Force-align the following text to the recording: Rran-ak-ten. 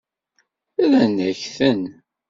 Rran-ak-ten. 0.83 1.81